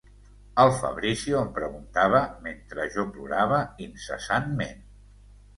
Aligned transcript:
El 0.61 0.71
Fabrizio 0.77 1.35
em 1.41 1.51
preguntava 1.57 2.23
mentre 2.47 2.87
jo 2.97 3.07
plorava 3.19 3.61
incessantment. 3.89 4.83